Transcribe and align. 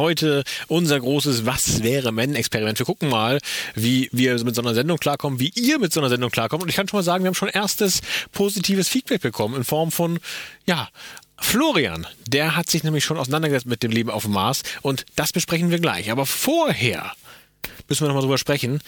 Heute 0.00 0.44
unser 0.66 0.98
großes 0.98 1.44
Was 1.44 1.82
wäre 1.82 2.16
wenn 2.16 2.34
Experiment. 2.34 2.78
Wir 2.78 2.86
gucken 2.86 3.10
mal, 3.10 3.38
wie 3.74 4.08
wir 4.12 4.42
mit 4.42 4.54
so 4.54 4.62
einer 4.62 4.72
Sendung 4.72 4.96
klarkommen, 4.96 5.38
wie 5.40 5.52
ihr 5.54 5.78
mit 5.78 5.92
so 5.92 6.00
einer 6.00 6.08
Sendung 6.08 6.30
klarkommt. 6.30 6.62
Und 6.62 6.70
ich 6.70 6.76
kann 6.76 6.88
schon 6.88 6.96
mal 6.96 7.02
sagen, 7.02 7.22
wir 7.22 7.28
haben 7.28 7.34
schon 7.34 7.50
erstes 7.50 8.00
positives 8.32 8.88
Feedback 8.88 9.20
bekommen 9.20 9.56
in 9.56 9.62
Form 9.62 9.92
von, 9.92 10.18
ja, 10.64 10.88
Florian, 11.38 12.06
der 12.26 12.56
hat 12.56 12.70
sich 12.70 12.82
nämlich 12.82 13.04
schon 13.04 13.18
auseinandergesetzt 13.18 13.66
mit 13.66 13.82
dem 13.82 13.90
Leben 13.90 14.08
auf 14.08 14.22
dem 14.22 14.32
Mars 14.32 14.62
und 14.80 15.04
das 15.16 15.34
besprechen 15.34 15.70
wir 15.70 15.80
gleich. 15.80 16.10
Aber 16.10 16.24
vorher 16.24 17.12
müssen 17.86 18.00
wir 18.00 18.08
nochmal 18.08 18.22
drüber 18.22 18.38
sprechen, 18.38 18.80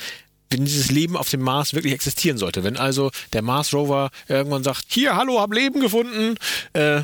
wenn 0.49 0.65
dieses 0.65 0.91
Leben 0.91 1.19
auf 1.19 1.29
dem 1.29 1.43
Mars 1.43 1.75
wirklich 1.75 1.93
existieren 1.93 2.39
sollte. 2.39 2.65
Wenn 2.65 2.79
also 2.79 3.11
der 3.35 3.43
Mars 3.43 3.75
Rover 3.75 4.09
irgendwann 4.29 4.65
sagt, 4.65 4.87
hier, 4.89 5.15
hallo, 5.15 5.41
hab 5.41 5.53
Leben 5.53 5.81
gefunden, 5.81 6.37
äh, 6.73 7.03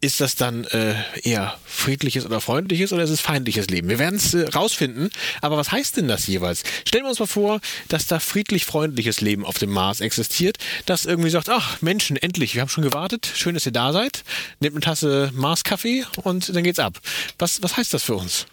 ist 0.00 0.20
das 0.20 0.36
dann 0.36 0.64
äh, 0.66 0.94
eher 1.22 1.58
friedliches 1.64 2.24
oder 2.24 2.40
freundliches 2.40 2.92
oder 2.92 3.02
ist 3.02 3.10
es 3.10 3.20
feindliches 3.20 3.68
Leben? 3.68 3.88
Wir 3.88 3.98
werden 3.98 4.16
es 4.16 4.32
äh, 4.32 4.48
rausfinden. 4.48 5.10
Aber 5.40 5.56
was 5.56 5.72
heißt 5.72 5.96
denn 5.96 6.06
das 6.06 6.26
jeweils? 6.26 6.62
Stellen 6.86 7.04
wir 7.04 7.10
uns 7.10 7.18
mal 7.18 7.26
vor, 7.26 7.60
dass 7.88 8.06
da 8.06 8.20
friedlich-freundliches 8.20 9.20
Leben 9.20 9.44
auf 9.44 9.58
dem 9.58 9.70
Mars 9.70 10.00
existiert, 10.00 10.58
das 10.86 11.04
irgendwie 11.04 11.30
sagt, 11.30 11.48
ach 11.48 11.82
Menschen, 11.82 12.16
endlich, 12.16 12.54
wir 12.54 12.62
haben 12.62 12.68
schon 12.68 12.84
gewartet, 12.84 13.28
schön, 13.34 13.54
dass 13.54 13.66
ihr 13.66 13.72
da 13.72 13.92
seid, 13.92 14.22
nehmt 14.60 14.76
eine 14.76 14.82
Tasse 14.82 15.30
Mars-Kaffee 15.34 16.04
und 16.22 16.54
dann 16.54 16.62
geht's 16.62 16.78
ab. 16.78 17.00
Was, 17.38 17.62
was 17.62 17.76
heißt 17.76 17.92
das 17.92 18.04
für 18.04 18.14
uns? 18.14 18.46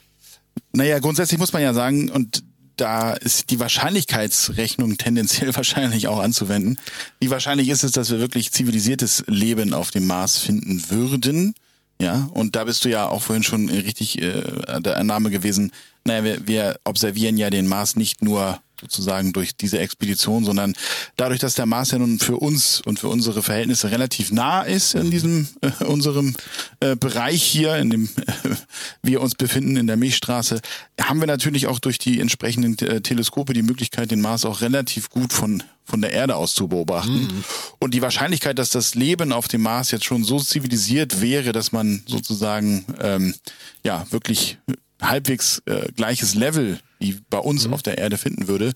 Naja, 0.73 0.99
grundsätzlich 0.99 1.39
muss 1.39 1.53
man 1.53 1.61
ja 1.61 1.73
sagen, 1.73 2.09
und 2.09 2.43
da 2.77 3.13
ist 3.13 3.49
die 3.49 3.59
Wahrscheinlichkeitsrechnung 3.59 4.97
tendenziell 4.97 5.55
wahrscheinlich 5.55 6.07
auch 6.07 6.19
anzuwenden. 6.19 6.79
Wie 7.19 7.29
wahrscheinlich 7.29 7.69
ist 7.69 7.83
es, 7.83 7.91
dass 7.91 8.11
wir 8.11 8.19
wirklich 8.19 8.51
zivilisiertes 8.51 9.23
Leben 9.27 9.73
auf 9.73 9.91
dem 9.91 10.07
Mars 10.07 10.37
finden 10.37 10.83
würden? 10.89 11.55
Ja, 12.01 12.29
und 12.33 12.55
da 12.55 12.65
bist 12.65 12.83
du 12.83 12.89
ja 12.89 13.07
auch 13.07 13.21
vorhin 13.21 13.43
schon 13.43 13.69
richtig 13.69 14.21
äh, 14.21 14.81
der 14.81 14.97
Annahme 14.97 15.29
gewesen. 15.31 15.71
Naja, 16.03 16.23
wir, 16.23 16.47
wir 16.47 16.79
observieren 16.83 17.37
ja 17.37 17.49
den 17.49 17.67
Mars 17.67 17.95
nicht 17.95 18.21
nur 18.21 18.59
sozusagen 18.79 19.33
durch 19.33 19.55
diese 19.55 19.79
Expedition, 19.79 20.45
sondern 20.45 20.73
dadurch, 21.17 21.39
dass 21.39 21.55
der 21.55 21.65
Mars 21.65 21.91
ja 21.91 21.99
nun 21.99 22.19
für 22.19 22.37
uns 22.37 22.81
und 22.81 22.99
für 22.99 23.07
unsere 23.07 23.41
Verhältnisse 23.41 23.91
relativ 23.91 24.31
nah 24.31 24.61
ist 24.61 24.95
in 24.95 25.11
diesem 25.11 25.47
äh, 25.61 25.83
unserem 25.85 26.35
äh, 26.79 26.95
Bereich 26.95 27.43
hier, 27.43 27.75
in 27.77 27.89
dem 27.89 28.05
äh, 28.05 28.49
wir 29.01 29.21
uns 29.21 29.35
befinden 29.35 29.77
in 29.77 29.87
der 29.87 29.97
Milchstraße, 29.97 30.61
haben 31.01 31.19
wir 31.19 31.27
natürlich 31.27 31.67
auch 31.67 31.79
durch 31.79 31.97
die 31.97 32.19
entsprechenden 32.19 32.77
äh, 32.79 33.01
Teleskope 33.01 33.53
die 33.53 33.63
Möglichkeit, 33.63 34.11
den 34.11 34.21
Mars 34.21 34.45
auch 34.45 34.61
relativ 34.61 35.09
gut 35.09 35.33
von 35.33 35.63
von 35.85 36.01
der 36.01 36.11
Erde 36.11 36.35
aus 36.35 36.55
zu 36.55 36.67
beobachten. 36.67 37.13
Mhm. 37.13 37.43
Und 37.79 37.93
die 37.93 38.01
Wahrscheinlichkeit, 38.01 38.57
dass 38.57 38.71
das 38.71 38.95
Leben 38.95 39.31
auf 39.31 39.47
dem 39.47 39.61
Mars 39.61 39.91
jetzt 39.91 40.05
schon 40.05 40.23
so 40.23 40.39
zivilisiert 40.39 41.21
wäre, 41.21 41.51
dass 41.51 41.71
man 41.71 42.01
sozusagen 42.07 42.85
ähm, 42.99 43.35
ja 43.83 44.05
wirklich 44.09 44.57
halbwegs 45.01 45.61
äh, 45.65 45.91
gleiches 45.95 46.33
Level 46.33 46.79
wie 47.05 47.21
bei 47.29 47.37
uns 47.37 47.67
mhm. 47.67 47.73
auf 47.73 47.83
der 47.83 47.97
Erde 47.97 48.17
finden 48.17 48.47
würde, 48.47 48.71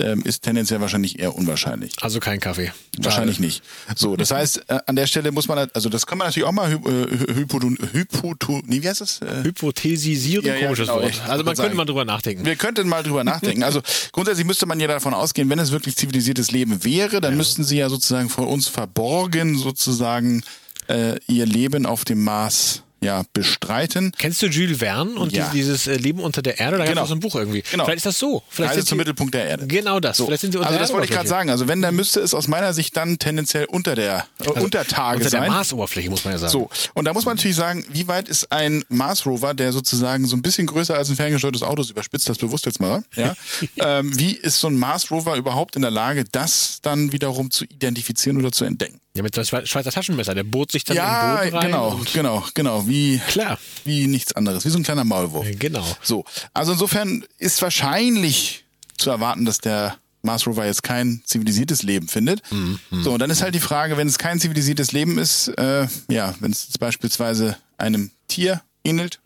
ähm, 0.00 0.22
ist 0.22 0.42
tendenziell 0.42 0.80
wahrscheinlich 0.80 1.18
eher 1.18 1.34
unwahrscheinlich. 1.34 1.92
Also 2.00 2.20
kein 2.20 2.40
Kaffee. 2.40 2.72
Wahrscheinlich 2.98 3.36
Schade. 3.36 3.46
nicht. 3.46 3.62
So, 3.96 4.16
das 4.16 4.30
heißt, 4.30 4.64
äh, 4.68 4.78
an 4.86 4.96
der 4.96 5.06
Stelle 5.06 5.32
muss 5.32 5.48
man, 5.48 5.68
also 5.74 5.88
das 5.88 6.06
kann 6.06 6.18
man 6.18 6.28
natürlich 6.28 6.46
auch 6.46 6.52
mal 6.52 6.72
äh, 6.72 7.34
hypo, 7.34 7.60
hypo 7.60 8.62
nee, 8.66 8.82
wie 8.82 8.88
heißt 8.88 9.00
das? 9.00 9.20
Äh, 9.22 9.42
Hypothesisieren, 9.44 10.46
ja, 10.46 10.54
ja, 10.54 10.66
komisches 10.66 10.88
genau, 10.88 11.02
Wort. 11.02 11.20
Also 11.26 11.44
man 11.44 11.56
könnte 11.56 11.76
mal 11.76 11.84
drüber 11.84 12.04
nachdenken. 12.04 12.44
Wir 12.44 12.56
könnten 12.56 12.88
mal 12.88 13.02
drüber 13.02 13.24
nachdenken. 13.24 13.62
Also 13.62 13.80
grundsätzlich 14.12 14.46
müsste 14.46 14.66
man 14.66 14.78
ja 14.78 14.86
davon 14.86 15.14
ausgehen, 15.14 15.50
wenn 15.50 15.58
es 15.58 15.72
wirklich 15.72 15.96
zivilisiertes 15.96 16.52
Leben 16.52 16.84
wäre, 16.84 17.20
dann 17.20 17.32
ja. 17.32 17.36
müssten 17.36 17.64
sie 17.64 17.78
ja 17.78 17.88
sozusagen 17.88 18.28
vor 18.28 18.48
uns 18.48 18.68
verborgen 18.68 19.56
sozusagen 19.56 20.42
äh, 20.88 21.16
ihr 21.26 21.46
Leben 21.46 21.86
auf 21.86 22.04
dem 22.04 22.22
Mars 22.22 22.82
ja, 23.00 23.22
bestreiten. 23.32 24.12
Kennst 24.18 24.42
du 24.42 24.46
Jules 24.46 24.78
Verne 24.78 25.12
und 25.12 25.32
ja. 25.32 25.50
dieses 25.52 25.86
äh, 25.86 25.96
Leben 25.96 26.20
unter 26.20 26.42
der 26.42 26.58
Erde? 26.58 26.78
Da 26.78 26.84
gab 26.84 26.86
es 26.86 26.90
genau. 26.90 27.02
auch 27.02 27.08
so 27.08 27.14
ein 27.14 27.20
Buch 27.20 27.34
irgendwie. 27.36 27.62
Genau. 27.70 27.84
Vielleicht 27.84 27.98
ist 27.98 28.06
das 28.06 28.18
so. 28.18 28.42
Vielleicht 28.48 28.74
also 28.74 28.84
zum 28.84 28.98
Mittelpunkt 28.98 29.34
der 29.34 29.46
Erde. 29.46 29.66
Genau 29.66 30.00
das. 30.00 30.16
So. 30.16 30.26
Vielleicht 30.26 30.40
sind 30.40 30.52
sie 30.52 30.58
unter 30.58 30.68
also 30.68 30.80
das 30.80 30.92
wollte 30.92 31.06
ich 31.06 31.12
gerade 31.12 31.28
sagen. 31.28 31.50
Also 31.50 31.68
wenn, 31.68 31.80
dann 31.80 31.94
müsste 31.94 32.20
es 32.20 32.34
aus 32.34 32.48
meiner 32.48 32.72
Sicht 32.72 32.96
dann 32.96 33.18
tendenziell 33.18 33.66
unter 33.66 33.94
der 33.94 34.26
äh, 34.40 34.48
also 34.48 34.64
Untertage 34.64 35.18
unter 35.18 35.30
sein. 35.30 35.40
Unter 35.40 35.50
der 35.50 35.56
Marsoberfläche 35.56 36.10
muss 36.10 36.24
man 36.24 36.32
ja 36.32 36.38
sagen. 36.38 36.52
So. 36.52 36.70
Und 36.94 37.04
da 37.04 37.12
muss 37.12 37.24
man 37.24 37.36
natürlich 37.36 37.56
sagen, 37.56 37.84
wie 37.90 38.08
weit 38.08 38.28
ist 38.28 38.50
ein 38.50 38.84
Mars 38.88 39.26
Rover, 39.26 39.54
der 39.54 39.72
sozusagen 39.72 40.26
so 40.26 40.36
ein 40.36 40.42
bisschen 40.42 40.66
größer 40.66 40.96
als 40.96 41.08
ein 41.08 41.16
ferngesteuertes 41.16 41.62
Auto 41.62 41.82
ist, 41.82 41.90
überspitzt 41.90 42.28
das 42.28 42.38
bewusst 42.38 42.66
jetzt 42.66 42.80
mal, 42.80 43.02
ja? 43.14 43.34
ähm, 43.76 44.18
wie 44.18 44.32
ist 44.32 44.60
so 44.60 44.68
ein 44.68 44.76
Mars 44.76 45.10
Rover 45.10 45.36
überhaupt 45.36 45.76
in 45.76 45.82
der 45.82 45.90
Lage, 45.90 46.24
das 46.24 46.80
dann 46.82 47.12
wiederum 47.12 47.50
zu 47.50 47.64
identifizieren 47.64 48.38
oder 48.38 48.52
zu 48.52 48.64
entdecken? 48.64 49.00
Ja, 49.18 49.24
mit 49.24 49.34
so 49.34 49.40
einem 49.40 49.66
Schweizer 49.66 49.90
Taschenmesser. 49.90 50.32
Der 50.32 50.44
bohrt 50.44 50.70
sich 50.70 50.84
dann 50.84 50.96
ja, 50.96 51.42
in 51.42 51.50
den 51.50 51.50
Boden 51.50 51.56
rein. 51.56 51.66
Genau, 51.66 52.00
genau, 52.12 52.46
genau. 52.54 52.86
Wie, 52.86 53.20
Klar. 53.26 53.58
wie 53.84 54.06
nichts 54.06 54.32
anderes. 54.32 54.64
Wie 54.64 54.68
so 54.68 54.78
ein 54.78 54.84
kleiner 54.84 55.02
Maulwurf. 55.02 55.44
Genau. 55.58 55.84
So. 56.02 56.24
Also 56.54 56.70
insofern 56.70 57.24
ist 57.36 57.60
wahrscheinlich 57.60 58.64
zu 58.96 59.10
erwarten, 59.10 59.44
dass 59.44 59.58
der 59.58 59.96
Mars 60.22 60.46
Rover 60.46 60.66
jetzt 60.66 60.84
kein 60.84 61.20
zivilisiertes 61.24 61.82
Leben 61.82 62.06
findet. 62.06 62.42
Mhm. 62.52 62.78
So, 62.92 63.12
und 63.12 63.18
dann 63.18 63.28
ist 63.28 63.42
halt 63.42 63.56
die 63.56 63.60
Frage, 63.60 63.96
wenn 63.96 64.06
es 64.06 64.18
kein 64.18 64.38
zivilisiertes 64.38 64.92
Leben 64.92 65.18
ist, 65.18 65.48
äh, 65.48 65.88
ja, 66.08 66.36
wenn 66.38 66.52
es 66.52 66.78
beispielsweise 66.78 67.56
einem 67.76 68.12
Tier 68.28 68.62
ähnelt, 68.84 69.18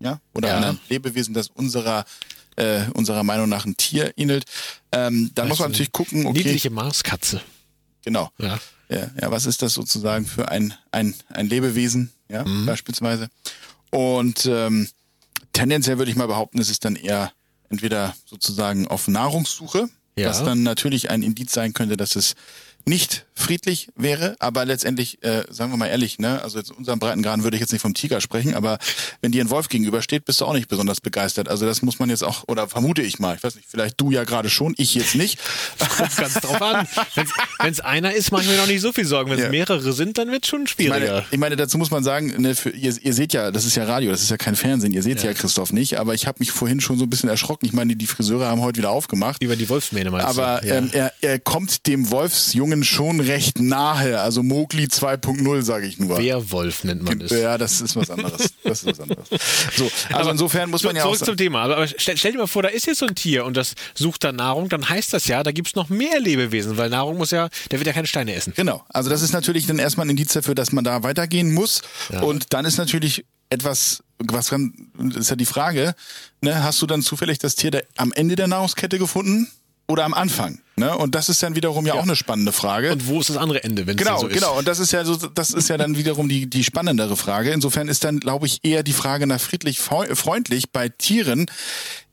ja, 0.00 0.20
oder 0.32 0.48
ja. 0.48 0.56
einem 0.56 0.78
Lebewesen, 0.88 1.34
das 1.34 1.48
unserer 1.48 2.06
äh, 2.56 2.84
unserer 2.94 3.24
Meinung 3.24 3.50
nach 3.50 3.66
ein 3.66 3.76
Tier 3.76 4.14
ähnelt, 4.16 4.46
ähm, 4.90 5.32
dann 5.34 5.48
muss 5.48 5.58
man 5.58 5.70
natürlich 5.70 5.92
gucken, 5.92 6.24
okay. 6.24 6.38
Niedliche 6.38 6.70
Marskatze. 6.70 7.42
Genau. 8.04 8.30
Ja. 8.38 8.58
Ja, 8.88 9.10
ja, 9.20 9.30
was 9.30 9.46
ist 9.46 9.62
das 9.62 9.74
sozusagen 9.74 10.26
für 10.26 10.50
ein, 10.50 10.74
ein, 10.92 11.14
ein 11.28 11.48
Lebewesen, 11.48 12.12
ja, 12.28 12.44
mhm. 12.44 12.66
beispielsweise. 12.66 13.28
Und 13.90 14.46
ähm, 14.46 14.88
tendenziell 15.52 15.98
würde 15.98 16.10
ich 16.10 16.16
mal 16.16 16.26
behaupten, 16.26 16.60
es 16.60 16.68
ist 16.68 16.84
dann 16.84 16.96
eher 16.96 17.32
entweder 17.70 18.14
sozusagen 18.26 18.86
auf 18.88 19.08
Nahrungssuche, 19.08 19.88
ja. 20.16 20.28
was 20.28 20.44
dann 20.44 20.62
natürlich 20.62 21.10
ein 21.10 21.22
Indiz 21.22 21.52
sein 21.52 21.72
könnte, 21.72 21.96
dass 21.96 22.16
es 22.16 22.34
nicht 22.86 23.24
friedlich 23.34 23.88
wäre, 23.96 24.36
aber 24.38 24.64
letztendlich, 24.64 25.22
äh, 25.22 25.42
sagen 25.50 25.72
wir 25.72 25.76
mal 25.76 25.86
ehrlich, 25.86 26.18
ne, 26.18 26.40
also 26.42 26.58
jetzt 26.58 26.70
in 26.70 26.76
unserem 26.76 26.98
Breitengraden 26.98 27.44
würde 27.44 27.56
ich 27.56 27.60
jetzt 27.60 27.72
nicht 27.72 27.82
vom 27.82 27.94
Tiger 27.94 28.20
sprechen, 28.20 28.54
aber 28.54 28.78
wenn 29.20 29.32
dir 29.32 29.44
ein 29.44 29.50
Wolf 29.50 29.68
gegenübersteht, 29.68 30.24
bist 30.24 30.40
du 30.40 30.44
auch 30.44 30.52
nicht 30.52 30.68
besonders 30.68 31.00
begeistert. 31.00 31.48
Also 31.48 31.66
das 31.66 31.82
muss 31.82 31.98
man 31.98 32.10
jetzt 32.10 32.22
auch, 32.22 32.44
oder 32.46 32.68
vermute 32.68 33.02
ich 33.02 33.18
mal, 33.18 33.36
ich 33.36 33.42
weiß 33.42 33.56
nicht, 33.56 33.68
vielleicht 33.68 34.00
du 34.00 34.10
ja 34.10 34.24
gerade 34.24 34.50
schon, 34.50 34.74
ich 34.76 34.94
jetzt 34.94 35.14
nicht. 35.14 35.38
Kommt 35.96 36.16
ganz 36.16 36.34
drauf 36.34 36.62
an. 36.62 36.86
Wenn 37.60 37.72
es 37.72 37.80
einer 37.80 38.14
ist, 38.14 38.30
mache 38.30 38.42
ich 38.42 38.48
mir 38.48 38.56
noch 38.56 38.66
nicht 38.66 38.80
so 38.80 38.92
viel 38.92 39.04
Sorgen. 39.04 39.30
Wenn 39.30 39.38
es 39.38 39.44
ja. 39.44 39.50
mehrere 39.50 39.92
sind, 39.92 40.16
dann 40.16 40.30
wird 40.30 40.44
es 40.44 40.50
schon 40.50 40.66
schwieriger. 40.66 40.96
Ich 40.96 41.10
meine, 41.10 41.26
ich 41.30 41.38
meine, 41.38 41.56
dazu 41.56 41.76
muss 41.78 41.90
man 41.90 42.04
sagen, 42.04 42.40
ne, 42.40 42.54
für, 42.54 42.70
ihr, 42.70 42.94
ihr 43.02 43.12
seht 43.12 43.32
ja, 43.32 43.50
das 43.50 43.64
ist 43.64 43.74
ja 43.74 43.84
Radio, 43.84 44.10
das 44.10 44.22
ist 44.22 44.30
ja 44.30 44.36
kein 44.36 44.56
Fernsehen, 44.56 44.92
ihr 44.92 45.02
seht 45.02 45.22
ja. 45.22 45.30
ja 45.30 45.34
Christoph 45.34 45.72
nicht, 45.72 45.98
aber 45.98 46.14
ich 46.14 46.26
habe 46.26 46.36
mich 46.38 46.52
vorhin 46.52 46.80
schon 46.80 46.98
so 46.98 47.04
ein 47.04 47.10
bisschen 47.10 47.28
erschrocken. 47.28 47.66
Ich 47.66 47.72
meine, 47.72 47.96
die 47.96 48.06
Friseure 48.06 48.46
haben 48.46 48.60
heute 48.60 48.78
wieder 48.78 48.90
aufgemacht. 48.90 49.42
Über 49.42 49.56
die 49.56 49.68
Wolfsmähne 49.68 50.10
meinst 50.10 50.26
aber, 50.26 50.60
du? 50.62 50.68
Aber 50.68 50.78
ähm, 50.78 50.90
er, 50.92 51.12
er 51.20 51.38
kommt 51.38 51.86
dem 51.86 52.10
Wolfsjungen 52.10 52.73
schon 52.82 53.20
recht 53.20 53.60
nahe. 53.60 54.20
Also 54.20 54.42
Mogli 54.42 54.86
2.0, 54.86 55.62
sage 55.62 55.86
ich 55.86 55.98
nur. 55.98 56.18
Werwolf 56.18 56.84
nennt 56.84 57.02
man 57.02 57.20
es. 57.20 57.30
Ja, 57.30 57.56
das 57.58 57.80
ist 57.80 57.94
was 57.94 58.10
anderes. 58.10 58.54
Das 58.64 58.82
ist 58.82 58.86
was 58.86 59.00
anderes. 59.00 59.28
So, 59.76 59.84
also 59.84 59.90
aber 60.10 60.30
insofern 60.32 60.70
muss 60.70 60.82
man 60.82 60.96
ja 60.96 61.02
zurück 61.02 61.14
auch. 61.14 61.18
Zurück 61.18 61.28
zum 61.28 61.36
Thema. 61.36 61.62
Aber 61.62 61.86
stell, 61.86 62.16
stell, 62.16 62.32
dir 62.32 62.38
mal 62.38 62.46
vor, 62.46 62.62
da 62.62 62.70
ist 62.70 62.86
jetzt 62.86 62.98
so 62.98 63.06
ein 63.06 63.14
Tier 63.14 63.44
und 63.44 63.56
das 63.56 63.74
sucht 63.94 64.24
dann 64.24 64.36
Nahrung, 64.36 64.68
dann 64.68 64.88
heißt 64.88 65.12
das 65.12 65.26
ja, 65.26 65.42
da 65.42 65.52
gibt 65.52 65.68
es 65.68 65.74
noch 65.74 65.88
mehr 65.88 66.18
Lebewesen, 66.18 66.76
weil 66.76 66.90
Nahrung 66.90 67.18
muss 67.18 67.30
ja, 67.30 67.48
der 67.70 67.78
wird 67.78 67.86
ja 67.86 67.92
keine 67.92 68.06
Steine 68.06 68.34
essen. 68.34 68.52
Genau. 68.56 68.84
Also 68.88 69.10
das 69.10 69.22
ist 69.22 69.32
natürlich 69.32 69.66
dann 69.66 69.78
erstmal 69.78 70.06
ein 70.06 70.10
Indiz 70.10 70.32
dafür, 70.32 70.54
dass 70.54 70.72
man 70.72 70.82
da 70.82 71.02
weitergehen 71.02 71.52
muss. 71.52 71.82
Ja. 72.10 72.22
Und 72.22 72.52
dann 72.52 72.64
ist 72.64 72.78
natürlich 72.78 73.24
etwas, 73.50 74.02
was 74.18 74.50
kann, 74.50 74.72
ist 75.16 75.30
ja 75.30 75.36
die 75.36 75.46
Frage, 75.46 75.94
ne, 76.40 76.62
hast 76.62 76.80
du 76.82 76.86
dann 76.86 77.02
zufällig 77.02 77.38
das 77.38 77.54
Tier 77.54 77.70
der, 77.70 77.84
am 77.96 78.12
Ende 78.12 78.36
der 78.36 78.46
Nahrungskette 78.46 78.98
gefunden? 78.98 79.48
Oder 79.86 80.04
am 80.04 80.14
Anfang. 80.14 80.60
Ne? 80.76 80.96
Und 80.96 81.14
das 81.14 81.28
ist 81.28 81.40
dann 81.42 81.54
wiederum 81.54 81.86
ja, 81.86 81.94
ja, 81.94 82.00
auch 82.00 82.04
eine 82.04 82.16
spannende 82.16 82.50
Frage. 82.50 82.90
Und 82.90 83.06
wo 83.06 83.20
ist 83.20 83.30
das 83.30 83.36
andere 83.36 83.62
Ende, 83.62 83.86
wenn 83.86 83.96
genau, 83.96 84.16
es 84.16 84.20
so 84.22 84.26
ist? 84.26 84.34
Genau, 84.34 84.58
und 84.58 84.66
das 84.66 84.80
ist 84.80 84.90
ja 84.92 85.04
so, 85.04 85.14
das 85.14 85.52
ist 85.52 85.68
ja 85.68 85.76
dann 85.76 85.96
wiederum 85.96 86.28
die, 86.28 86.48
die 86.50 86.64
spannendere 86.64 87.16
Frage. 87.16 87.50
Insofern 87.52 87.86
ist 87.86 88.02
dann, 88.02 88.18
glaube 88.18 88.46
ich, 88.46 88.58
eher 88.64 88.82
die 88.82 88.92
Frage 88.92 89.26
nach 89.26 89.40
friedlich 89.40 89.78
freundlich 89.78 90.70
bei 90.70 90.88
Tieren 90.88 91.46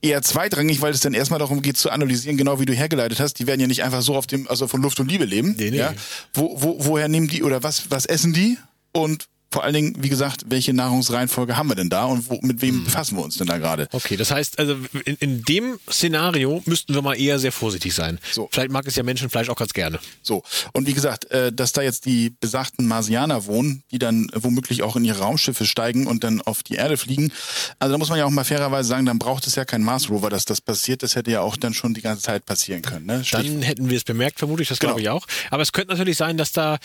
eher 0.01 0.21
zweitrangig, 0.21 0.81
weil 0.81 0.93
es 0.93 0.99
dann 0.99 1.13
erstmal 1.13 1.39
darum 1.39 1.61
geht 1.63 1.77
zu 1.77 1.89
analysieren, 1.89 2.37
genau 2.37 2.59
wie 2.59 2.65
du 2.65 2.73
hergeleitet 2.73 3.19
hast. 3.19 3.39
Die 3.39 3.47
werden 3.47 3.61
ja 3.61 3.67
nicht 3.67 3.83
einfach 3.83 4.01
so 4.01 4.15
auf 4.15 4.27
dem, 4.27 4.47
also 4.47 4.67
von 4.67 4.81
Luft 4.81 4.99
und 4.99 5.09
Liebe 5.09 5.25
leben. 5.25 5.55
Nee, 5.57 5.71
nee. 5.71 5.77
Ja? 5.77 5.93
Wo, 6.33 6.55
wo, 6.61 6.75
woher 6.85 7.07
nehmen 7.07 7.27
die 7.27 7.43
oder 7.43 7.63
was, 7.63 7.89
was 7.89 8.05
essen 8.05 8.33
die? 8.33 8.57
Und 8.91 9.27
vor 9.51 9.63
allen 9.63 9.73
Dingen, 9.73 9.95
wie 9.99 10.09
gesagt, 10.09 10.45
welche 10.47 10.73
Nahrungsreihenfolge 10.73 11.57
haben 11.57 11.67
wir 11.69 11.75
denn 11.75 11.89
da 11.89 12.05
und 12.05 12.29
wo, 12.29 12.39
mit 12.41 12.61
wem 12.61 12.83
befassen 12.85 13.17
wir 13.17 13.23
uns 13.23 13.37
denn 13.37 13.47
da 13.47 13.57
gerade? 13.57 13.87
Okay, 13.91 14.15
das 14.17 14.31
heißt, 14.31 14.59
also 14.59 14.77
in, 15.05 15.15
in 15.19 15.43
dem 15.43 15.77
Szenario 15.89 16.61
müssten 16.65 16.93
wir 16.93 17.01
mal 17.01 17.19
eher 17.19 17.37
sehr 17.39 17.51
vorsichtig 17.51 17.93
sein. 17.93 18.19
So. 18.31 18.47
Vielleicht 18.51 18.71
mag 18.71 18.87
es 18.87 18.95
ja 18.95 19.03
Menschenfleisch 19.03 19.49
auch 19.49 19.55
ganz 19.57 19.73
gerne. 19.73 19.99
So, 20.21 20.43
und 20.73 20.87
wie 20.87 20.93
gesagt, 20.93 21.29
äh, 21.31 21.51
dass 21.51 21.73
da 21.73 21.81
jetzt 21.81 22.05
die 22.05 22.29
besagten 22.39 22.87
Marsianer 22.87 23.45
wohnen, 23.45 23.83
die 23.91 23.99
dann 23.99 24.29
womöglich 24.33 24.83
auch 24.83 24.95
in 24.95 25.03
ihre 25.05 25.19
Raumschiffe 25.19 25.65
steigen 25.65 26.07
und 26.07 26.23
dann 26.23 26.41
auf 26.41 26.63
die 26.63 26.75
Erde 26.75 26.97
fliegen, 26.97 27.31
also 27.79 27.91
da 27.93 27.97
muss 27.97 28.09
man 28.09 28.17
ja 28.17 28.25
auch 28.25 28.29
mal 28.29 28.43
fairerweise 28.45 28.87
sagen, 28.89 29.05
dann 29.05 29.19
braucht 29.19 29.47
es 29.47 29.55
ja 29.55 29.65
kein 29.65 29.83
Mars 29.83 30.09
Rover, 30.09 30.29
dass 30.29 30.45
das 30.45 30.61
passiert. 30.61 31.03
Das 31.03 31.15
hätte 31.15 31.31
ja 31.31 31.41
auch 31.41 31.57
dann 31.57 31.73
schon 31.73 31.93
die 31.93 32.01
ganze 32.01 32.23
Zeit 32.23 32.45
passieren 32.45 32.81
können. 32.81 33.05
Ne? 33.05 33.23
Dann 33.31 33.61
hätten 33.61 33.89
wir 33.89 33.97
es 33.97 34.03
bemerkt, 34.03 34.39
vermutlich, 34.39 34.69
das 34.69 34.79
Genau. 34.79 34.93
glaube 34.93 35.01
ich 35.01 35.09
auch. 35.09 35.27
Aber 35.49 35.61
es 35.61 35.71
könnte 35.73 35.91
natürlich 35.91 36.17
sein, 36.17 36.37
dass 36.37 36.51
da, 36.51 36.77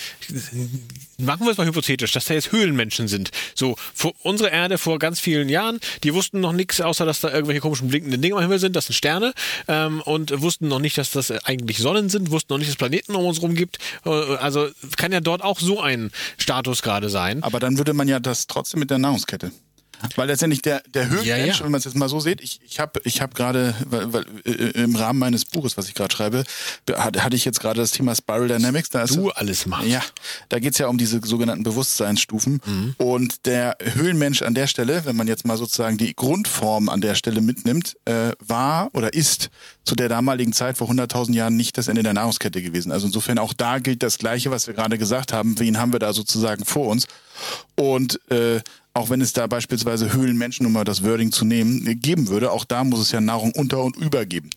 machen 1.18 1.46
wir 1.46 1.52
es 1.52 1.58
mal 1.58 1.66
hypothetisch, 1.66 2.12
dass 2.12 2.26
da 2.26 2.34
jetzt 2.34 2.52
Höhlenmenschen 2.52 3.08
sind. 3.08 3.30
So, 3.54 3.76
vor, 3.94 4.12
unsere 4.22 4.50
Erde 4.50 4.78
vor 4.78 4.98
ganz 4.98 5.20
vielen 5.20 5.48
Jahren, 5.48 5.80
die 6.04 6.14
wussten 6.14 6.40
noch 6.40 6.52
nichts, 6.52 6.80
außer 6.80 7.04
dass 7.04 7.20
da 7.20 7.32
irgendwelche 7.32 7.60
komischen 7.60 7.88
blinkenden 7.88 8.20
Dinge 8.22 8.36
am 8.36 8.42
Himmel 8.42 8.58
sind, 8.58 8.76
das 8.76 8.86
sind 8.86 8.94
Sterne, 8.94 9.32
ähm, 9.68 10.00
und 10.02 10.40
wussten 10.42 10.68
noch 10.68 10.78
nicht, 10.78 10.98
dass 10.98 11.10
das 11.10 11.30
eigentlich 11.30 11.78
Sonnen 11.78 12.08
sind, 12.08 12.30
wussten 12.30 12.52
noch 12.52 12.58
nicht, 12.58 12.70
dass 12.70 12.76
Planeten 12.76 13.14
um 13.14 13.24
uns 13.24 13.42
rum 13.42 13.54
gibt. 13.54 13.78
Äh, 14.04 14.10
Also 14.10 14.68
kann 14.96 15.12
ja 15.12 15.20
dort 15.20 15.42
auch 15.42 15.60
so 15.60 15.80
ein 15.80 16.10
Status 16.38 16.82
gerade 16.82 17.08
sein. 17.08 17.42
Aber 17.42 17.60
dann 17.60 17.78
würde 17.78 17.92
man 17.92 18.08
ja 18.08 18.20
das 18.20 18.46
trotzdem 18.46 18.80
mit 18.80 18.90
der 18.90 18.98
Nahrungskette. 18.98 19.50
Weil 20.16 20.28
letztendlich 20.28 20.62
der, 20.62 20.82
der 20.94 21.04
Höhenmensch, 21.08 21.26
Ja, 21.26 21.36
ja. 21.36 21.60
wenn 21.60 21.70
man 21.70 21.78
es 21.78 21.84
jetzt 21.84 21.96
mal 21.96 22.08
so 22.08 22.20
sieht, 22.20 22.40
ich, 22.40 22.60
ich 22.66 22.80
habe 22.80 23.00
ich 23.04 23.20
hab 23.20 23.34
gerade, 23.34 23.74
weil, 23.88 24.12
weil, 24.12 24.24
äh, 24.44 24.82
im 24.82 24.94
Rahmen 24.96 25.18
meines 25.18 25.44
Buches, 25.44 25.76
was 25.76 25.88
ich 25.88 25.94
gerade 25.94 26.14
schreibe, 26.14 26.44
be- 26.84 27.02
hatte, 27.02 27.22
hatte 27.24 27.36
ich 27.36 27.44
jetzt 27.44 27.60
gerade 27.60 27.80
das 27.80 27.90
Thema 27.92 28.14
Spiral 28.14 28.48
Dynamics. 28.48 28.90
Da 28.90 29.02
ist 29.02 29.16
Du 29.16 29.30
alles 29.30 29.66
machst. 29.66 29.86
Ja, 29.88 30.02
da 30.48 30.58
geht's 30.58 30.78
ja 30.78 30.88
um 30.88 30.98
diese 30.98 31.20
sogenannten 31.24 31.64
Bewusstseinsstufen. 31.64 32.60
Mhm. 32.64 32.94
Und 32.98 33.46
der 33.46 33.76
Höhlenmensch 33.94 34.42
an 34.42 34.54
der 34.54 34.66
Stelle, 34.66 35.04
wenn 35.04 35.16
man 35.16 35.28
jetzt 35.28 35.44
mal 35.46 35.56
sozusagen 35.56 35.96
die 35.98 36.14
Grundform 36.14 36.88
an 36.88 37.00
der 37.00 37.14
Stelle 37.14 37.40
mitnimmt, 37.40 37.96
äh, 38.04 38.32
war 38.40 38.90
oder 38.94 39.12
ist 39.14 39.50
zu 39.84 39.94
der 39.94 40.08
damaligen 40.08 40.52
Zeit 40.52 40.76
vor 40.78 40.88
100.000 40.90 41.32
Jahren 41.34 41.56
nicht 41.56 41.78
das 41.78 41.88
Ende 41.88 42.02
der 42.02 42.12
Nahrungskette 42.12 42.60
gewesen. 42.60 42.92
Also 42.92 43.06
insofern 43.06 43.38
auch 43.38 43.52
da 43.52 43.78
gilt 43.78 44.02
das 44.02 44.18
Gleiche, 44.18 44.50
was 44.50 44.66
wir 44.66 44.74
gerade 44.74 44.98
gesagt 44.98 45.32
haben. 45.32 45.58
Wen 45.58 45.78
haben 45.78 45.92
wir 45.92 46.00
da 46.00 46.12
sozusagen 46.12 46.64
vor 46.64 46.88
uns? 46.88 47.06
Und 47.74 48.20
äh, 48.30 48.60
auch 48.96 49.10
wenn 49.10 49.20
es 49.20 49.34
da 49.34 49.46
beispielsweise 49.46 50.14
Höhlenmenschen, 50.14 50.64
um 50.64 50.72
mal 50.72 50.84
das 50.84 51.04
Wording 51.04 51.30
zu 51.30 51.44
nehmen, 51.44 51.86
äh, 51.86 51.94
geben 51.94 52.28
würde, 52.28 52.50
auch 52.50 52.64
da 52.64 52.82
muss 52.82 53.00
es 53.00 53.12
ja 53.12 53.20
Nahrung 53.20 53.52
unter 53.52 53.82
und 53.82 53.94
über 53.96 54.24
geben. 54.24 54.48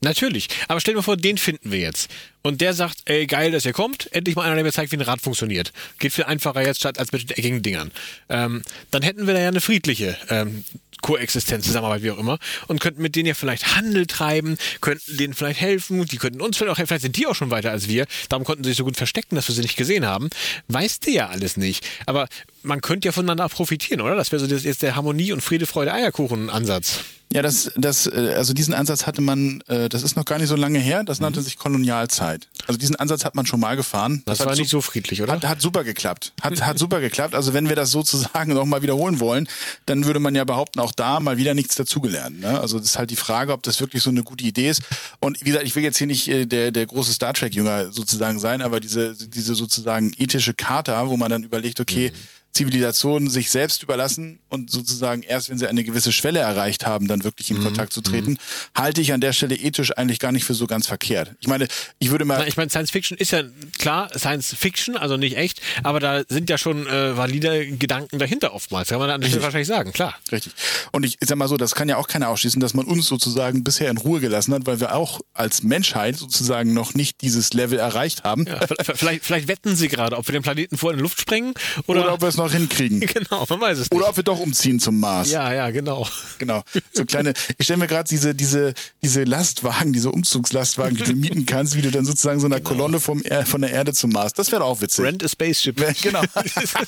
Natürlich. 0.00 0.48
Aber 0.68 0.80
stell 0.80 0.94
dir 0.94 1.02
vor, 1.02 1.18
den 1.18 1.36
finden 1.36 1.70
wir 1.70 1.80
jetzt. 1.80 2.10
Und 2.40 2.62
der 2.62 2.72
sagt, 2.72 2.98
ey, 3.04 3.26
geil, 3.26 3.50
dass 3.50 3.66
ihr 3.66 3.74
kommt. 3.74 4.10
Endlich 4.12 4.34
mal 4.34 4.44
einer, 4.44 4.54
der 4.54 4.64
mir 4.64 4.72
zeigt, 4.72 4.92
wie 4.92 4.96
ein 4.96 5.02
Rad 5.02 5.20
funktioniert. 5.20 5.72
Geht 5.98 6.14
viel 6.14 6.24
einfacher 6.24 6.64
jetzt 6.64 6.80
statt 6.80 6.98
als 6.98 7.12
mit 7.12 7.28
den 7.28 7.36
eckigen 7.36 7.62
Dingern. 7.62 7.92
Ähm, 8.30 8.62
dann 8.90 9.02
hätten 9.02 9.26
wir 9.26 9.34
da 9.34 9.40
ja 9.40 9.48
eine 9.48 9.60
friedliche 9.60 10.16
ähm, 10.30 10.64
Koexistenz, 11.02 11.66
Zusammenarbeit, 11.66 12.02
wie 12.02 12.10
auch 12.10 12.18
immer. 12.18 12.38
Und 12.68 12.80
könnten 12.80 13.02
mit 13.02 13.14
denen 13.14 13.26
ja 13.26 13.34
vielleicht 13.34 13.76
Handel 13.76 14.06
treiben, 14.06 14.56
könnten 14.80 15.16
denen 15.16 15.34
vielleicht 15.34 15.60
helfen. 15.60 16.06
Die 16.06 16.16
könnten 16.16 16.40
uns 16.40 16.56
vielleicht 16.56 16.72
auch 16.72 16.78
helfen. 16.78 16.88
Vielleicht 16.88 17.02
sind 17.02 17.16
die 17.16 17.26
auch 17.26 17.34
schon 17.34 17.50
weiter 17.50 17.70
als 17.70 17.88
wir. 17.88 18.06
Darum 18.28 18.44
konnten 18.44 18.64
sie 18.64 18.70
sich 18.70 18.78
so 18.78 18.84
gut 18.84 18.96
verstecken, 18.96 19.34
dass 19.34 19.48
wir 19.48 19.54
sie 19.54 19.62
nicht 19.62 19.76
gesehen 19.76 20.06
haben. 20.06 20.30
Weißt 20.68 21.06
du 21.06 21.10
ja 21.10 21.28
alles 21.28 21.56
nicht. 21.56 21.86
Aber 22.06 22.28
man 22.62 22.80
könnte 22.80 23.06
ja 23.06 23.12
voneinander 23.12 23.48
profitieren, 23.48 24.00
oder? 24.00 24.16
Das 24.16 24.32
wäre 24.32 24.40
so 24.40 24.46
das, 24.46 24.64
jetzt 24.64 24.82
der 24.82 24.96
Harmonie- 24.96 25.32
und 25.32 25.40
Friede, 25.40 25.66
Freude, 25.66 25.92
Eierkuchen-Ansatz. 25.92 27.00
Ja, 27.32 27.40
das, 27.40 27.72
das, 27.76 28.06
äh, 28.06 28.34
also 28.36 28.52
diesen 28.52 28.74
Ansatz 28.74 29.06
hatte 29.06 29.22
man, 29.22 29.62
äh, 29.66 29.88
das 29.88 30.02
ist 30.02 30.16
noch 30.16 30.26
gar 30.26 30.38
nicht 30.38 30.48
so 30.48 30.56
lange 30.56 30.78
her, 30.78 31.02
das 31.02 31.18
nannte 31.18 31.40
sich 31.40 31.56
Kolonialzeit. 31.56 32.46
Also 32.66 32.78
diesen 32.78 32.96
Ansatz 32.96 33.24
hat 33.24 33.34
man 33.34 33.46
schon 33.46 33.58
mal 33.58 33.74
gefahren. 33.74 34.22
Das, 34.26 34.40
hat 34.40 34.48
war 34.48 34.54
nicht 34.54 34.68
so 34.68 34.82
friedlich, 34.82 35.22
oder? 35.22 35.32
Hat, 35.32 35.44
hat 35.44 35.60
super 35.60 35.82
geklappt. 35.82 36.34
Hat, 36.42 36.60
hat 36.60 36.78
super 36.78 37.00
geklappt. 37.00 37.34
Also 37.34 37.54
wenn 37.54 37.70
wir 37.70 37.76
das 37.76 37.90
sozusagen 37.90 38.52
nochmal 38.54 38.82
wiederholen 38.82 39.18
wollen, 39.18 39.48
dann 39.86 40.04
würde 40.04 40.20
man 40.20 40.34
ja 40.34 40.44
behaupten, 40.44 40.80
auch 40.80 40.92
da 40.92 41.20
mal 41.20 41.38
wieder 41.38 41.54
nichts 41.54 41.74
dazugelernt. 41.74 42.40
Ne? 42.40 42.60
Also 42.60 42.78
das 42.78 42.88
ist 42.88 42.98
halt 42.98 43.10
die 43.10 43.16
Frage, 43.16 43.52
ob 43.52 43.62
das 43.62 43.80
wirklich 43.80 44.02
so 44.02 44.10
eine 44.10 44.22
gute 44.22 44.44
Idee 44.44 44.68
ist. 44.68 44.82
Und 45.18 45.40
wie 45.40 45.46
gesagt, 45.46 45.64
ich 45.64 45.74
will 45.74 45.82
jetzt 45.82 45.96
hier 45.96 46.06
nicht 46.06 46.28
äh, 46.28 46.44
der, 46.44 46.70
der 46.70 46.84
große 46.84 47.12
Star 47.14 47.32
Trek-Jünger 47.32 47.92
sozusagen 47.92 48.40
sein, 48.40 48.60
aber 48.60 48.78
diese, 48.78 49.14
diese 49.14 49.54
sozusagen 49.54 50.12
ethische 50.18 50.52
Charta, 50.52 51.08
wo 51.08 51.16
man 51.16 51.30
dann 51.30 51.44
überlegt, 51.44 51.80
okay, 51.80 52.12
Zivilisationen 52.52 53.30
sich 53.30 53.50
selbst 53.50 53.82
überlassen 53.82 54.38
und 54.48 54.70
sozusagen 54.70 55.22
erst, 55.22 55.48
wenn 55.48 55.58
sie 55.58 55.66
eine 55.66 55.84
gewisse 55.84 56.12
Schwelle 56.12 56.40
erreicht 56.40 56.86
haben, 56.86 57.08
dann 57.08 57.24
wirklich 57.24 57.50
in 57.50 57.62
Kontakt 57.62 57.92
zu 57.92 58.02
treten, 58.02 58.38
halte 58.74 59.00
ich 59.00 59.12
an 59.12 59.20
der 59.20 59.32
Stelle 59.32 59.56
ethisch 59.56 59.96
eigentlich 59.96 60.18
gar 60.18 60.32
nicht 60.32 60.44
für 60.44 60.54
so 60.54 60.66
ganz 60.66 60.86
verkehrt. 60.86 61.34
Ich 61.40 61.48
meine, 61.48 61.66
ich 61.98 62.10
würde 62.10 62.24
mal 62.24 62.46
ich 62.46 62.56
meine, 62.56 62.68
Science 62.68 62.90
Fiction 62.90 63.16
ist 63.16 63.30
ja 63.32 63.42
klar 63.78 64.10
Science 64.16 64.54
Fiction, 64.54 64.96
also 64.96 65.16
nicht 65.16 65.36
echt, 65.36 65.60
aber 65.82 66.00
da 66.00 66.22
sind 66.28 66.50
ja 66.50 66.58
schon 66.58 66.86
äh, 66.86 67.16
valide 67.16 67.66
Gedanken 67.76 68.18
dahinter 68.18 68.54
oftmals. 68.54 68.88
Kann 68.88 68.98
man 68.98 69.22
Stelle 69.22 69.42
wahrscheinlich 69.42 69.68
sagen, 69.68 69.92
klar. 69.92 70.14
Richtig. 70.30 70.52
Und 70.90 71.04
ich, 71.04 71.16
ich 71.20 71.28
sag 71.28 71.36
mal 71.38 71.48
so, 71.48 71.56
das 71.56 71.74
kann 71.74 71.88
ja 71.88 71.96
auch 71.96 72.08
keiner 72.08 72.28
ausschließen, 72.28 72.60
dass 72.60 72.74
man 72.74 72.84
uns 72.84 73.06
sozusagen 73.06 73.64
bisher 73.64 73.90
in 73.90 73.96
Ruhe 73.96 74.20
gelassen 74.20 74.52
hat, 74.52 74.66
weil 74.66 74.80
wir 74.80 74.94
auch 74.94 75.20
als 75.32 75.62
Menschheit 75.62 76.16
sozusagen 76.16 76.74
noch 76.74 76.94
nicht 76.94 77.22
dieses 77.22 77.52
Level 77.54 77.78
erreicht 77.78 78.24
haben. 78.24 78.46
Ja, 78.46 78.60
vielleicht, 78.94 79.24
vielleicht 79.24 79.48
wetten 79.48 79.74
sie 79.74 79.88
gerade, 79.88 80.18
ob 80.18 80.28
wir 80.28 80.32
den 80.32 80.42
Planeten 80.42 80.76
vor 80.76 80.90
in 80.90 80.98
die 80.98 81.02
Luft 81.02 81.20
sprengen 81.20 81.54
oder, 81.86 82.02
Oder 82.02 82.12
ob 82.14 82.20
wir 82.20 82.28
es 82.28 82.36
noch 82.44 82.52
hinkriegen. 82.52 83.00
genau, 83.00 83.44
man 83.48 83.60
weiß 83.60 83.78
es 83.78 83.90
nicht. 83.90 83.94
Oder 83.94 84.08
ob 84.08 84.16
wir 84.16 84.24
doch 84.24 84.38
umziehen 84.38 84.80
zum 84.80 85.00
Mars. 85.00 85.30
ja, 85.30 85.52
ja, 85.52 85.70
genau. 85.70 86.06
Genau. 86.38 86.62
So 86.92 87.04
kleine, 87.04 87.34
ich 87.58 87.64
stelle 87.64 87.78
mir 87.78 87.86
gerade 87.86 88.08
diese, 88.08 88.34
diese, 88.34 88.74
diese 89.02 89.24
Lastwagen, 89.24 89.92
diese 89.92 90.10
Umzugslastwagen, 90.10 90.96
die 90.96 91.04
du 91.04 91.14
mieten 91.14 91.46
kannst, 91.46 91.76
wie 91.76 91.82
du 91.82 91.90
dann 91.90 92.04
sozusagen 92.04 92.40
so 92.40 92.46
einer 92.46 92.60
Kolonne 92.60 93.00
vom 93.00 93.22
er 93.22 93.46
von 93.46 93.60
der 93.60 93.70
Erde 93.70 93.92
zum 93.92 94.10
Mars. 94.10 94.32
Das 94.32 94.52
wäre 94.52 94.64
auch 94.64 94.80
witzig. 94.80 95.04
Rent 95.04 95.24
a 95.24 95.28
Spaceship. 95.28 95.76
Genau. 96.02 96.22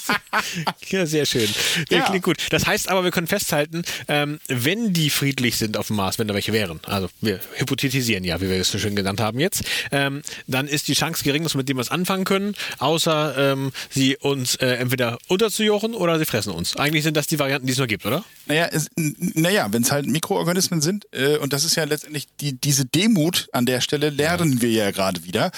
ja, 0.88 1.06
sehr 1.06 1.26
schön. 1.26 1.48
Ja, 1.90 1.98
Ja. 1.98 2.04
Klingt 2.04 2.24
gut. 2.24 2.36
Das 2.50 2.66
heißt 2.66 2.88
aber, 2.88 3.04
wir 3.04 3.10
können 3.10 3.26
festhalten, 3.26 3.82
ähm, 4.08 4.38
wenn 4.48 4.92
die 4.92 5.10
friedlich 5.10 5.56
sind 5.56 5.76
auf 5.76 5.88
dem 5.88 5.96
Mars, 5.96 6.18
wenn 6.18 6.28
da 6.28 6.34
welche 6.34 6.52
wären, 6.52 6.80
also 6.84 7.08
wir 7.20 7.40
hypothetisieren 7.56 8.24
ja, 8.24 8.40
wie 8.40 8.48
wir 8.48 8.60
es 8.60 8.70
so 8.70 8.78
schön 8.78 8.96
genannt 8.96 9.20
haben 9.20 9.40
jetzt, 9.40 9.62
ähm, 9.92 10.22
dann 10.46 10.68
ist 10.68 10.88
die 10.88 10.94
Chance 10.94 11.24
gering, 11.24 11.42
dass 11.42 11.54
wir 11.54 11.58
mit 11.58 11.68
dem 11.68 11.76
was 11.76 11.90
anfangen 11.90 12.24
können, 12.24 12.54
außer 12.78 13.52
ähm, 13.52 13.72
sie 13.90 14.16
uns 14.16 14.56
äh, 14.56 14.66
entweder 14.76 15.18
unterzujochen 15.44 15.94
oder 15.94 16.18
sie 16.18 16.24
fressen 16.24 16.52
uns. 16.52 16.76
Eigentlich 16.76 17.04
sind 17.04 17.16
das 17.16 17.26
die 17.26 17.38
Varianten, 17.38 17.66
die 17.66 17.72
es 17.72 17.78
nur 17.78 17.86
gibt, 17.86 18.06
oder? 18.06 18.24
Naja, 18.46 18.68
es, 18.72 18.88
naja 18.96 19.68
wenn 19.70 19.82
es 19.82 19.92
halt 19.92 20.06
Mikroorganismen 20.06 20.80
sind, 20.80 21.06
äh, 21.12 21.36
und 21.38 21.52
das 21.52 21.64
ist 21.64 21.76
ja 21.76 21.84
letztendlich 21.84 22.26
die, 22.40 22.58
diese 22.58 22.84
Demut 22.86 23.48
an 23.52 23.66
der 23.66 23.80
Stelle, 23.80 24.10
lernen 24.10 24.62
wir 24.62 24.70
ja 24.70 24.90
gerade 24.90 25.24
wieder. 25.24 25.50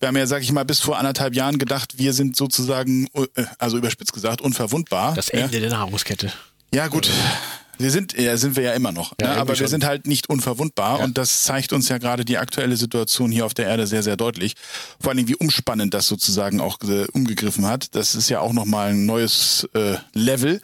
Wir 0.00 0.08
haben 0.08 0.16
ja, 0.16 0.26
sag 0.26 0.42
ich 0.42 0.52
mal, 0.52 0.64
bis 0.64 0.80
vor 0.80 0.98
anderthalb 0.98 1.34
Jahren 1.34 1.58
gedacht, 1.58 1.98
wir 1.98 2.12
sind 2.12 2.36
sozusagen, 2.36 3.06
äh, 3.14 3.44
also 3.58 3.76
überspitzt 3.76 4.12
gesagt, 4.12 4.40
unverwundbar. 4.40 5.14
Das 5.14 5.28
ja? 5.28 5.40
Ende 5.40 5.60
der 5.60 5.70
Nahrungskette. 5.70 6.32
Ja, 6.72 6.88
gut. 6.88 7.10
Wir 7.78 7.90
sind, 7.90 8.18
ja, 8.18 8.36
sind 8.36 8.56
wir 8.56 8.62
ja 8.62 8.72
immer 8.72 8.92
noch. 8.92 9.12
Ja, 9.20 9.34
ne? 9.34 9.36
Aber 9.36 9.50
wir 9.50 9.56
schon. 9.56 9.68
sind 9.68 9.84
halt 9.84 10.06
nicht 10.06 10.28
unverwundbar 10.28 11.00
und 11.00 11.18
das 11.18 11.44
zeigt 11.44 11.72
uns 11.72 11.88
ja 11.88 11.98
gerade 11.98 12.24
die 12.24 12.38
aktuelle 12.38 12.76
Situation 12.76 13.30
hier 13.30 13.46
auf 13.46 13.54
der 13.54 13.66
Erde 13.66 13.86
sehr, 13.86 14.02
sehr 14.02 14.16
deutlich. 14.16 14.54
Vor 15.00 15.10
allen 15.10 15.18
Dingen, 15.18 15.28
wie 15.28 15.36
umspannend 15.36 15.94
das 15.94 16.06
sozusagen 16.06 16.60
auch 16.60 16.78
äh, 16.82 17.06
umgegriffen 17.12 17.66
hat. 17.66 17.94
Das 17.94 18.14
ist 18.14 18.28
ja 18.28 18.40
auch 18.40 18.52
nochmal 18.52 18.90
ein 18.90 19.06
neues 19.06 19.68
äh, 19.74 19.96
Level. 20.12 20.60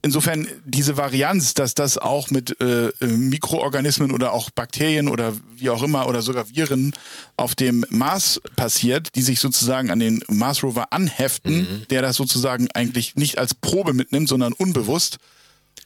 Insofern 0.00 0.46
diese 0.64 0.96
Varianz, 0.96 1.54
dass 1.54 1.74
das 1.74 1.98
auch 1.98 2.30
mit 2.30 2.60
äh, 2.60 2.88
äh, 2.88 3.06
Mikroorganismen 3.06 4.12
oder 4.12 4.32
auch 4.32 4.50
Bakterien 4.50 5.08
oder 5.08 5.32
wie 5.56 5.70
auch 5.70 5.82
immer 5.82 6.06
oder 6.06 6.22
sogar 6.22 6.48
Viren 6.50 6.92
auf 7.36 7.56
dem 7.56 7.84
Mars 7.90 8.40
passiert, 8.54 9.16
die 9.16 9.22
sich 9.22 9.40
sozusagen 9.40 9.90
an 9.90 9.98
den 9.98 10.22
Mars 10.28 10.62
Rover 10.62 10.92
anheften, 10.92 11.84
der 11.90 12.02
das 12.02 12.14
sozusagen 12.14 12.68
eigentlich 12.74 13.16
nicht 13.16 13.38
als 13.38 13.54
Probe 13.54 13.92
mitnimmt, 13.92 14.28
sondern 14.28 14.52
unbewusst 14.52 15.18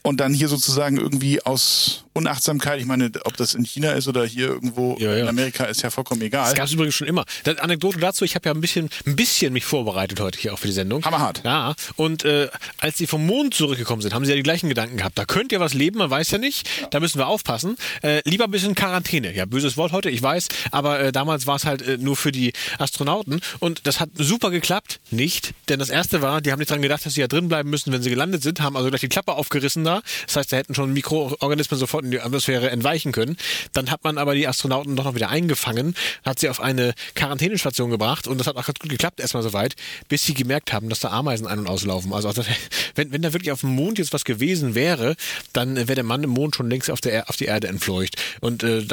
und 0.02 0.20
dann 0.20 0.34
hier 0.34 0.48
sozusagen 0.48 0.96
irgendwie 0.96 1.42
aus 1.42 2.04
Unachtsamkeit, 2.14 2.80
ich 2.80 2.86
meine, 2.86 3.10
ob 3.24 3.36
das 3.36 3.54
in 3.54 3.64
China 3.64 3.92
ist 3.92 4.08
oder 4.08 4.24
hier 4.24 4.48
irgendwo 4.48 4.96
Ja, 4.98 5.12
ja. 5.12 5.22
in 5.22 5.28
Amerika, 5.28 5.64
ist 5.64 5.82
ja 5.82 5.90
vollkommen 5.90 6.20
egal. 6.22 6.44
Das 6.46 6.54
gab 6.54 6.66
es 6.66 6.72
übrigens 6.72 6.94
schon 6.94 7.06
immer. 7.06 7.24
Das 7.44 7.58
Anekdote 7.58 7.98
dazu, 7.98 8.24
ich 8.24 8.34
habe 8.34 8.48
ja 8.48 8.54
ein 8.54 8.60
bisschen, 8.60 8.90
ein 9.06 9.16
bisschen 9.16 9.52
mich 9.52 9.64
vorbereitet 9.64 10.20
heute 10.20 10.38
hier 10.38 10.52
auch 10.52 10.58
für 10.58 10.66
die 10.66 10.72
Sendung. 10.72 11.04
Hammerhart. 11.04 11.42
Ja, 11.44 11.74
und 11.96 12.24
äh, 12.24 12.48
als 12.78 12.98
sie 12.98 13.06
vom 13.06 13.24
Mond 13.26 13.54
zurückgekommen 13.54 14.02
sind, 14.02 14.14
haben 14.14 14.24
sie 14.24 14.30
ja 14.30 14.36
die 14.36 14.42
gleichen 14.42 14.68
Gedanken 14.68 14.96
gehabt. 14.96 15.16
Da 15.18 15.24
könnte 15.24 15.54
ja 15.54 15.60
was 15.60 15.74
leben, 15.74 15.98
man 15.98 16.10
weiß 16.10 16.30
ja 16.32 16.38
nicht. 16.38 16.68
Da 16.90 17.00
müssen 17.00 17.18
wir 17.18 17.26
aufpassen. 17.28 17.76
Äh, 18.02 18.20
lieber 18.28 18.44
ein 18.44 18.50
bisschen 18.50 18.74
Quarantäne. 18.74 19.34
Ja, 19.34 19.44
böses 19.46 19.76
Wort 19.76 19.92
heute, 19.92 20.10
ich 20.10 20.22
weiß. 20.22 20.48
Aber 20.70 21.00
äh, 21.00 21.12
damals 21.12 21.46
war 21.46 21.56
es 21.56 21.64
halt 21.64 21.82
äh, 21.82 21.98
nur 21.98 22.16
für 22.16 22.32
die 22.32 22.52
Astronauten. 22.78 23.40
Und 23.58 23.86
das 23.86 24.00
hat 24.00 24.10
super 24.14 24.50
geklappt. 24.50 25.00
Nicht. 25.10 25.52
Denn 25.68 25.78
das 25.78 25.88
erste 25.88 26.22
war, 26.22 26.40
die 26.40 26.52
haben 26.52 26.58
nicht 26.58 26.70
dran 26.70 26.82
gedacht, 26.82 27.06
dass 27.06 27.14
sie 27.14 27.20
ja 27.20 27.28
drin 27.28 27.48
bleiben 27.48 27.70
müssen, 27.70 27.92
wenn 27.92 28.02
sie 28.02 28.10
gelandet 28.10 28.42
sind, 28.42 28.60
haben 28.60 28.76
also 28.76 28.88
gleich 28.88 29.00
die 29.00 29.08
Klappe 29.08 29.32
aufgerissen 29.32 29.84
da. 29.84 30.02
Das 30.26 30.36
heißt, 30.36 30.52
da 30.52 30.56
hätten 30.58 30.74
schon 30.74 30.92
Mikroorganismen 30.92 31.78
sofort 31.78 32.01
in 32.04 32.10
die 32.10 32.20
Atmosphäre 32.20 32.70
entweichen 32.70 33.12
können. 33.12 33.36
Dann 33.72 33.90
hat 33.90 34.04
man 34.04 34.18
aber 34.18 34.34
die 34.34 34.46
Astronauten 34.48 34.96
doch 34.96 35.04
noch 35.04 35.14
wieder 35.14 35.28
eingefangen, 35.30 35.94
hat 36.24 36.38
sie 36.38 36.48
auf 36.48 36.60
eine 36.60 36.94
Quarantänestation 37.14 37.90
gebracht 37.90 38.26
und 38.26 38.38
das 38.38 38.46
hat 38.46 38.56
auch 38.56 38.66
ganz 38.66 38.78
gut 38.78 38.90
geklappt, 38.90 39.20
erstmal 39.20 39.42
soweit, 39.42 39.74
bis 40.08 40.24
sie 40.24 40.34
gemerkt 40.34 40.72
haben, 40.72 40.88
dass 40.88 41.00
da 41.00 41.08
Ameisen 41.10 41.46
ein- 41.46 41.60
und 41.60 41.66
auslaufen. 41.66 42.12
Also, 42.12 42.28
also 42.28 42.42
wenn, 42.94 43.12
wenn 43.12 43.22
da 43.22 43.32
wirklich 43.32 43.52
auf 43.52 43.60
dem 43.60 43.70
Mond 43.70 43.98
jetzt 43.98 44.12
was 44.12 44.24
gewesen 44.24 44.74
wäre, 44.74 45.16
dann 45.52 45.76
wäre 45.76 45.94
der 45.94 46.04
Mann 46.04 46.22
im 46.22 46.30
Mond 46.30 46.56
schon 46.56 46.68
längst 46.70 46.90
auf, 46.90 47.00
der, 47.00 47.12
Er- 47.12 47.28
auf 47.30 47.36
die 47.36 47.46
Erde 47.46 47.68
entfleucht. 47.68 48.16
Und 48.40 48.62
äh, 48.62 48.84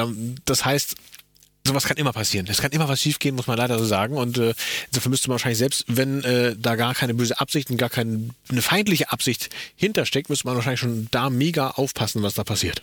das 0.45 0.65
heißt, 0.65 0.95
sowas 1.67 1.83
kann 1.85 1.97
immer 1.97 2.13
passieren. 2.13 2.47
Es 2.49 2.61
kann 2.61 2.71
immer 2.71 2.87
was 2.87 3.01
schiefgehen, 3.01 3.35
muss 3.35 3.47
man 3.47 3.57
leider 3.57 3.77
so 3.77 3.85
sagen. 3.85 4.17
Und 4.17 4.37
äh, 4.37 4.53
insofern 4.87 5.11
müsste 5.11 5.27
man 5.27 5.33
wahrscheinlich 5.35 5.59
selbst, 5.59 5.83
wenn 5.87 6.23
äh, 6.23 6.55
da 6.57 6.75
gar 6.75 6.95
keine 6.95 7.13
böse 7.13 7.39
Absicht 7.39 7.69
und 7.69 7.77
gar 7.77 7.89
keine 7.89 8.29
eine 8.49 8.61
feindliche 8.61 9.11
Absicht 9.11 9.49
hintersteckt, 9.75 10.29
müsste 10.29 10.47
man 10.47 10.55
wahrscheinlich 10.55 10.79
schon 10.79 11.07
da 11.11 11.29
mega 11.29 11.71
aufpassen, 11.71 12.23
was 12.23 12.33
da 12.33 12.43
passiert. 12.43 12.81